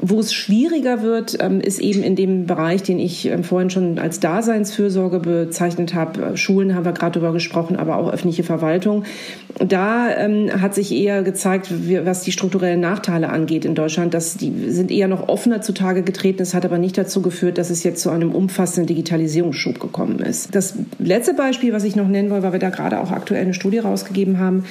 Wo 0.00 0.20
es 0.20 0.32
schwieriger 0.32 1.02
wird, 1.02 1.38
ähm, 1.40 1.60
ist 1.60 1.80
eben 1.80 2.02
in 2.02 2.16
dem 2.16 2.46
Bereich, 2.46 2.82
den 2.82 2.98
ich 2.98 3.26
ähm, 3.26 3.44
vorhin 3.44 3.70
schon 3.70 3.98
als 3.98 4.20
Daseinsfürsorge 4.20 5.20
bezeichnet 5.20 5.94
habe. 5.94 6.36
Schulen 6.36 6.74
haben 6.74 6.84
wir 6.84 6.92
gerade 6.92 7.18
darüber 7.18 7.32
gesprochen, 7.32 7.76
aber 7.76 7.96
auch 7.96 8.12
öffentliche 8.12 8.44
Verwaltung. 8.44 9.04
Da 9.58 10.14
ähm, 10.16 10.50
hat 10.60 10.74
sich 10.74 10.92
eher 10.92 11.22
gezeigt, 11.22 11.72
was 12.04 12.22
die 12.22 12.32
strukturellen 12.32 12.80
Nachteile 12.80 13.30
angeht 13.30 13.64
in 13.64 13.74
Deutschland, 13.74 14.12
dass 14.12 14.36
die 14.36 14.52
sind 14.70 14.90
eher 14.90 15.08
noch 15.08 15.28
offener 15.28 15.62
zutage 15.62 16.02
getreten. 16.02 16.42
Es 16.42 16.54
hat 16.54 16.64
aber 16.64 16.78
nicht 16.78 16.98
dazu 16.98 17.22
geführt, 17.22 17.58
dass 17.58 17.70
es 17.70 17.82
jetzt 17.82 18.02
zu 18.02 18.10
einem 18.10 18.32
umfassenden 18.32 18.86
Digitalisierungsschub 18.86 19.80
gekommen 19.80 20.18
ist. 20.18 20.54
Das 20.54 20.74
letzte 20.98 21.34
Beispiel, 21.34 21.72
was 21.72 21.84
ich 21.84 21.96
noch 21.96 22.08
nennen 22.08 22.30
wollte, 22.30 22.42
weil 22.44 22.52
wir 22.52 22.58
da 22.58 22.70
gerade 22.70 23.00
auch 23.00 23.10
aktuell 23.10 23.42
eine 23.42 23.54
Studie 23.54 23.78
rausgegeben 23.78 24.38
haben, 24.38 24.64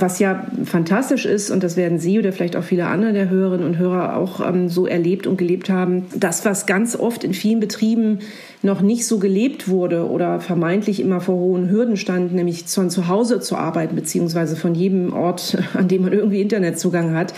was 0.00 0.18
ja 0.18 0.46
fantastisch 0.64 1.26
ist, 1.26 1.50
und 1.50 1.62
das 1.62 1.76
werden 1.76 1.98
Sie 1.98 2.18
oder 2.18 2.32
vielleicht 2.32 2.56
auch 2.56 2.62
viele 2.62 2.86
andere 2.86 3.12
der 3.12 3.30
Hörerinnen 3.30 3.66
und 3.66 3.78
Hörer 3.78 4.16
auch 4.16 4.40
ähm, 4.46 4.68
so 4.68 4.86
erlebt 4.86 5.26
und 5.26 5.36
gelebt 5.36 5.70
haben, 5.70 6.06
das, 6.14 6.44
was 6.44 6.66
ganz 6.66 6.96
oft 6.96 7.24
in 7.24 7.34
vielen 7.34 7.60
Betrieben 7.60 8.20
noch 8.62 8.80
nicht 8.80 9.06
so 9.06 9.18
gelebt 9.18 9.68
wurde 9.68 10.08
oder 10.08 10.40
vermeintlich 10.40 11.00
immer 11.00 11.20
vor 11.20 11.36
hohen 11.36 11.70
Hürden 11.70 11.96
stand, 11.96 12.34
nämlich 12.34 12.64
von 12.64 12.90
zu 12.90 13.08
Hause 13.08 13.40
zu 13.40 13.56
arbeiten, 13.56 13.94
beziehungsweise 13.94 14.56
von 14.56 14.74
jedem 14.74 15.12
Ort, 15.12 15.58
an 15.74 15.88
dem 15.88 16.02
man 16.02 16.12
irgendwie 16.12 16.40
Internetzugang 16.40 17.14
hat, 17.14 17.32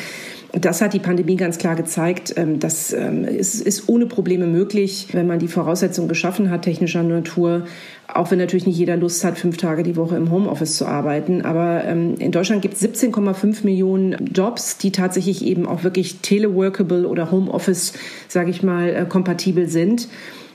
das 0.52 0.80
hat 0.83 0.95
die 0.95 0.99
Pandemie 0.99 1.37
ganz 1.37 1.59
klar 1.59 1.76
gezeigt. 1.76 2.35
Ähm, 2.37 2.59
das 2.59 2.92
ähm, 2.92 3.25
ist, 3.25 3.88
ohne 3.88 4.07
Probleme 4.07 4.47
möglich, 4.47 5.09
wenn 5.12 5.26
man 5.26 5.38
die 5.38 5.49
Voraussetzungen 5.49 6.09
geschaffen 6.09 6.50
hat, 6.50 6.62
technischer 6.62 7.02
Natur. 7.02 7.66
Auch 8.12 8.30
wenn 8.30 8.38
natürlich 8.38 8.66
nicht 8.66 8.78
jeder 8.78 8.97
Lust 8.97 9.23
hat, 9.25 9.38
fünf 9.38 9.57
Tage 9.57 9.83
die 9.83 9.97
Woche 9.97 10.16
im 10.16 10.30
Homeoffice 10.30 10.76
zu 10.76 10.87
arbeiten. 10.87 11.42
Aber 11.42 11.85
ähm, 11.85 12.16
in 12.19 12.33
Deutschland 12.33 12.62
gibt 12.62 12.75
es 12.75 12.83
17,5 12.83 13.64
Millionen 13.64 14.33
Jobs, 14.35 14.78
die 14.78 14.90
tatsächlich 14.90 15.45
eben 15.45 15.66
auch 15.66 15.85
wirklich 15.85 16.19
teleworkable 16.21 17.07
oder 17.07 17.30
Homeoffice, 17.30 17.92
sage 18.26 18.50
ich 18.50 18.62
mal, 18.62 18.88
äh, 18.88 19.07
kompatibel 19.09 19.69
sind. 19.69 20.09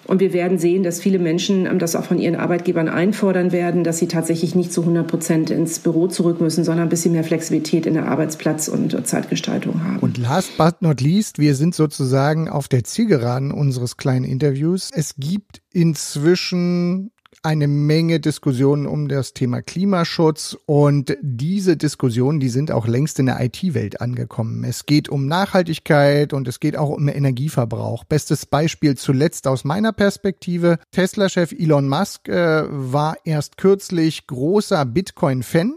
Und 0.07 0.19
wir 0.19 0.33
werden 0.33 0.57
sehen, 0.57 0.83
dass 0.83 0.99
viele 0.99 1.19
Menschen 1.19 1.65
ähm, 1.65 1.79
das 1.79 1.95
auch 1.95 2.05
von 2.05 2.19
ihren 2.19 2.35
Arbeitgebern 2.35 2.89
einfordern 2.89 3.51
werden, 3.51 3.83
dass 3.83 3.97
sie 3.97 4.07
tatsächlich 4.07 4.55
nicht 4.55 4.71
zu 4.71 4.81
100 4.81 5.07
Prozent 5.07 5.49
ins 5.49 5.79
Büro 5.79 6.07
zurück 6.07 6.41
müssen, 6.41 6.63
sondern 6.63 6.87
ein 6.87 6.89
bisschen 6.89 7.13
mehr 7.13 7.23
Flexibilität 7.23 7.85
in 7.85 7.95
der 7.95 8.07
Arbeitsplatz- 8.07 8.67
und 8.67 9.07
Zeitgestaltung 9.07 9.83
haben. 9.83 9.99
Und 9.99 10.17
last 10.17 10.57
but 10.57 10.81
not 10.81 11.01
least, 11.01 11.39
wir 11.39 11.55
sind 11.55 11.75
sozusagen 11.75 12.49
auf 12.49 12.67
der 12.67 12.83
Zielgeraden 12.83 13.51
unseres 13.51 13.97
kleinen 13.97 14.25
Interviews. 14.25 14.91
Es 14.93 15.15
gibt 15.17 15.61
inzwischen 15.71 17.11
eine 17.43 17.67
Menge 17.67 18.19
Diskussionen 18.19 18.85
um 18.87 19.07
das 19.07 19.33
Thema 19.33 19.61
Klimaschutz 19.61 20.57
und 20.65 21.17
diese 21.21 21.77
Diskussionen, 21.77 22.39
die 22.39 22.49
sind 22.49 22.71
auch 22.71 22.87
längst 22.87 23.19
in 23.19 23.27
der 23.27 23.39
IT-Welt 23.41 24.01
angekommen. 24.01 24.63
Es 24.63 24.85
geht 24.85 25.09
um 25.09 25.27
Nachhaltigkeit 25.27 26.33
und 26.33 26.47
es 26.47 26.59
geht 26.59 26.77
auch 26.77 26.89
um 26.89 27.07
Energieverbrauch. 27.07 28.03
Bestes 28.03 28.45
Beispiel 28.45 28.95
zuletzt 28.95 29.47
aus 29.47 29.63
meiner 29.63 29.93
Perspektive. 29.93 30.79
Tesla-Chef 30.91 31.51
Elon 31.51 31.87
Musk 31.89 32.27
äh, 32.27 32.63
war 32.69 33.17
erst 33.25 33.57
kürzlich 33.57 34.27
großer 34.27 34.85
Bitcoin-Fan 34.85 35.75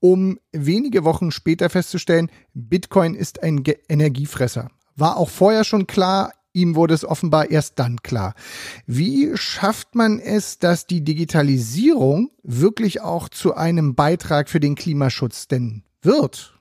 um 0.00 0.38
wenige 0.52 1.04
Wochen 1.04 1.30
später 1.30 1.68
festzustellen, 1.68 2.30
Bitcoin 2.54 3.14
ist 3.14 3.42
ein 3.42 3.62
Energiefresser. 3.88 4.70
War 4.96 5.16
auch 5.16 5.28
vorher 5.28 5.64
schon 5.64 5.86
klar, 5.86 6.32
Ihm 6.52 6.74
wurde 6.74 6.94
es 6.94 7.04
offenbar 7.04 7.50
erst 7.50 7.78
dann 7.78 8.02
klar. 8.02 8.34
Wie 8.86 9.30
schafft 9.36 9.94
man 9.94 10.18
es, 10.18 10.58
dass 10.58 10.86
die 10.86 11.02
Digitalisierung 11.02 12.30
wirklich 12.42 13.00
auch 13.00 13.28
zu 13.28 13.54
einem 13.54 13.94
Beitrag 13.94 14.48
für 14.48 14.60
den 14.60 14.74
Klimaschutz 14.74 15.46
denn 15.46 15.84
wird? 16.02 16.59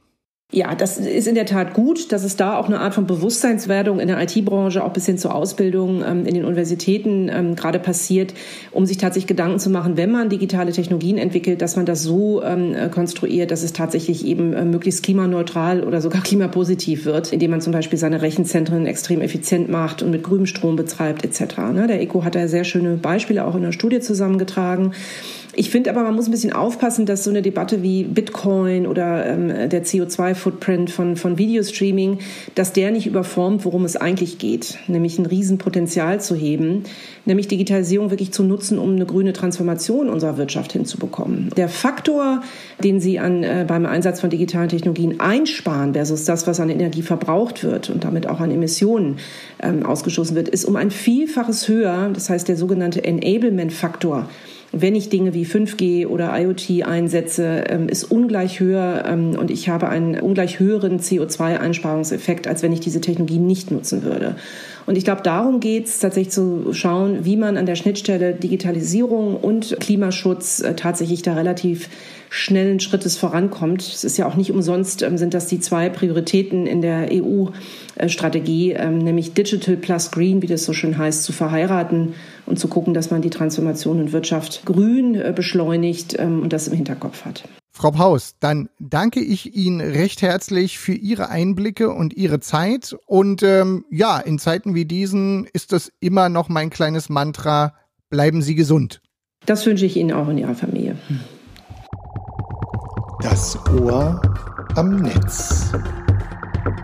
Ja, 0.51 0.73
das 0.73 0.97
ist 0.97 1.27
in 1.27 1.35
der 1.35 1.45
Tat 1.45 1.75
gut, 1.75 2.11
dass 2.11 2.23
es 2.23 2.35
da 2.35 2.57
auch 2.57 2.65
eine 2.65 2.79
Art 2.79 2.95
von 2.95 3.05
Bewusstseinswerdung 3.05 3.99
in 3.99 4.07
der 4.07 4.19
IT-Branche, 4.19 4.83
auch 4.83 4.93
bis 4.93 5.05
hin 5.05 5.19
zur 5.19 5.35
Ausbildung 5.35 6.03
ähm, 6.03 6.25
in 6.25 6.33
den 6.33 6.43
Universitäten 6.43 7.29
ähm, 7.31 7.55
gerade 7.55 7.77
passiert, 7.77 8.33
um 8.71 8.87
sich 8.87 8.97
tatsächlich 8.97 9.27
Gedanken 9.27 9.59
zu 9.59 9.69
machen, 9.69 9.95
wenn 9.95 10.09
man 10.09 10.29
digitale 10.29 10.71
Technologien 10.71 11.19
entwickelt, 11.19 11.61
dass 11.61 11.75
man 11.75 11.85
das 11.85 12.01
so 12.01 12.41
ähm, 12.41 12.73
äh, 12.73 12.89
konstruiert, 12.89 13.51
dass 13.51 13.61
es 13.61 13.73
tatsächlich 13.73 14.25
eben 14.25 14.53
äh, 14.53 14.65
möglichst 14.65 15.03
klimaneutral 15.03 15.83
oder 15.83 16.01
sogar 16.01 16.21
klimapositiv 16.23 17.05
wird, 17.05 17.31
indem 17.31 17.51
man 17.51 17.61
zum 17.61 17.71
Beispiel 17.71 17.99
seine 17.99 18.23
Rechenzentren 18.23 18.87
extrem 18.87 19.21
effizient 19.21 19.69
macht 19.69 20.01
und 20.01 20.09
mit 20.09 20.23
grünem 20.23 20.47
Strom 20.47 20.75
betreibt 20.75 21.23
etc. 21.23 21.57
Ne? 21.73 21.85
Der 21.85 22.01
ECO 22.01 22.23
hat 22.23 22.33
da 22.33 22.47
sehr 22.47 22.63
schöne 22.63 22.97
Beispiele 22.97 23.45
auch 23.45 23.53
in 23.53 23.61
der 23.61 23.71
Studie 23.71 23.99
zusammengetragen. 23.99 24.93
Ich 25.59 25.71
finde 25.71 25.89
aber, 25.89 26.03
man 26.03 26.15
muss 26.15 26.29
ein 26.29 26.31
bisschen 26.31 26.53
aufpassen, 26.53 27.05
dass 27.05 27.25
so 27.25 27.29
eine 27.29 27.41
Debatte 27.41 27.83
wie 27.83 28.05
Bitcoin 28.05 28.87
oder 28.87 29.25
ähm, 29.25 29.69
der 29.69 29.83
CO2-Footprint 29.83 30.89
von, 30.89 31.17
von 31.17 31.37
Videostreaming, 31.37 32.19
dass 32.55 32.71
der 32.71 32.91
nicht 32.91 33.07
überformt, 33.07 33.65
worum 33.65 33.83
es 33.83 33.97
eigentlich 33.97 34.37
geht, 34.37 34.77
nämlich 34.87 35.19
ein 35.19 35.25
Riesenpotenzial 35.25 36.21
zu 36.21 36.33
heben, 36.33 36.83
nämlich 37.25 37.49
Digitalisierung 37.49 38.09
wirklich 38.09 38.31
zu 38.31 38.43
nutzen, 38.43 38.79
um 38.79 38.95
eine 38.95 39.05
grüne 39.05 39.33
Transformation 39.33 40.07
unserer 40.07 40.37
Wirtschaft 40.37 40.71
hinzubekommen. 40.71 41.49
Der 41.57 41.67
Faktor, 41.67 42.41
den 42.81 43.01
Sie 43.01 43.19
an, 43.19 43.43
äh, 43.43 43.65
beim 43.67 43.85
Einsatz 43.85 44.21
von 44.21 44.29
digitalen 44.29 44.69
Technologien 44.69 45.19
einsparen 45.19 45.91
versus 45.91 46.23
das, 46.23 46.47
was 46.47 46.61
an 46.61 46.69
Energie 46.69 47.01
verbraucht 47.01 47.65
wird 47.65 47.89
und 47.89 48.05
damit 48.05 48.27
auch 48.27 48.39
an 48.39 48.49
Emissionen 48.49 49.17
ähm, 49.61 49.85
ausgestoßen 49.85 50.37
wird, 50.37 50.47
ist 50.47 50.63
um 50.63 50.77
ein 50.77 50.89
Vielfaches 50.89 51.67
höher. 51.67 52.11
Das 52.13 52.29
heißt, 52.29 52.47
der 52.47 52.55
sogenannte 52.55 53.03
Enablement-Faktor 53.03 54.29
wenn 54.71 54.95
ich 54.95 55.09
Dinge 55.09 55.33
wie 55.33 55.45
5G 55.45 56.07
oder 56.07 56.37
IoT 56.39 56.83
einsetze, 56.85 57.63
ähm, 57.67 57.89
ist 57.89 58.03
ungleich 58.03 58.59
höher 58.59 59.03
ähm, 59.07 59.35
und 59.37 59.49
ich 59.49 59.69
habe 59.69 59.89
einen 59.89 60.19
ungleich 60.19 60.59
höheren 60.59 60.99
CO2-Einsparungseffekt, 60.99 62.47
als 62.47 62.61
wenn 62.61 62.73
ich 62.73 62.79
diese 62.79 63.01
Technologie 63.01 63.39
nicht 63.39 63.71
nutzen 63.71 64.03
würde. 64.03 64.35
Und 64.85 64.97
ich 64.97 65.03
glaube, 65.03 65.21
darum 65.23 65.59
geht 65.59 65.87
es 65.87 65.99
tatsächlich 65.99 66.33
zu 66.33 66.73
schauen, 66.73 67.25
wie 67.25 67.37
man 67.37 67.57
an 67.57 67.65
der 67.65 67.75
Schnittstelle 67.75 68.33
Digitalisierung 68.33 69.35
und 69.35 69.77
Klimaschutz 69.79 70.61
äh, 70.61 70.75
tatsächlich 70.75 71.21
da 71.21 71.33
relativ 71.33 71.89
schnellen 72.29 72.79
Schrittes 72.79 73.17
vorankommt. 73.17 73.81
Es 73.81 74.03
ist 74.03 74.17
ja 74.17 74.27
auch 74.27 74.35
nicht 74.35 74.51
umsonst, 74.51 75.01
ähm, 75.01 75.17
sind 75.17 75.33
das 75.33 75.47
die 75.47 75.59
zwei 75.59 75.89
Prioritäten 75.89 76.67
in 76.67 76.81
der 76.81 77.09
EU-Strategie, 77.11 78.73
ähm, 78.73 78.99
nämlich 78.99 79.33
Digital 79.33 79.77
plus 79.77 80.11
Green, 80.11 80.41
wie 80.41 80.47
das 80.47 80.63
so 80.63 80.73
schön 80.73 80.97
heißt, 80.97 81.23
zu 81.23 81.33
verheiraten 81.33 82.13
und 82.45 82.59
zu 82.59 82.67
gucken, 82.67 82.93
dass 82.93 83.11
man 83.11 83.21
die 83.21 83.29
Transformation 83.29 83.99
in 83.99 84.11
Wirtschaft 84.11 84.65
grün 84.65 85.15
äh, 85.15 85.33
beschleunigt 85.35 86.17
ähm, 86.17 86.41
und 86.41 86.53
das 86.53 86.67
im 86.67 86.75
Hinterkopf 86.75 87.25
hat. 87.25 87.43
Frau 87.71 87.91
Paus, 87.91 88.35
dann 88.41 88.67
danke 88.79 89.21
ich 89.21 89.55
Ihnen 89.55 89.79
recht 89.79 90.21
herzlich 90.21 90.79
für 90.79 90.93
Ihre 90.93 91.29
Einblicke 91.29 91.91
und 91.91 92.13
Ihre 92.13 92.41
Zeit. 92.41 92.95
Und 93.05 93.41
ähm, 93.41 93.85
ja, 93.89 94.19
in 94.19 94.37
Zeiten 94.37 94.75
wie 94.75 94.83
diesen 94.83 95.47
ist 95.53 95.71
das 95.71 95.91
immer 96.01 96.27
noch 96.27 96.49
mein 96.49 96.69
kleines 96.69 97.07
Mantra, 97.07 97.73
bleiben 98.09 98.41
Sie 98.41 98.55
gesund. 98.55 99.01
Das 99.45 99.65
wünsche 99.65 99.85
ich 99.85 99.95
Ihnen 99.95 100.11
auch 100.11 100.27
in 100.27 100.37
Ihrer 100.37 100.55
Familie. 100.55 100.88
Das 103.21 103.57
Ohr 103.81 104.21
am 104.75 104.95
Netz. 104.95 105.71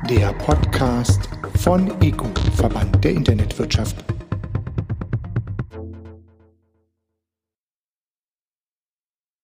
Der 0.10 0.34
Podcast 0.34 1.30
von 1.60 1.90
EGU, 2.02 2.28
Verband 2.56 3.04
der 3.04 3.12
Internetwirtschaft. 3.12 4.15